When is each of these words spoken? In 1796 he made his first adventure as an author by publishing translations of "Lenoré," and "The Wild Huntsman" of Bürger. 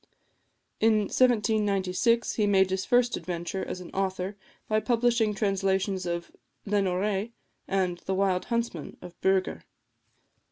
In 0.79 1.01
1796 1.01 2.33
he 2.33 2.47
made 2.47 2.71
his 2.71 2.85
first 2.85 3.15
adventure 3.15 3.63
as 3.63 3.81
an 3.81 3.91
author 3.91 4.35
by 4.67 4.79
publishing 4.79 5.35
translations 5.35 6.07
of 6.07 6.31
"Lenoré," 6.65 7.33
and 7.67 7.99
"The 7.99 8.15
Wild 8.15 8.45
Huntsman" 8.45 8.97
of 9.03 9.13
Bürger. 9.21 9.61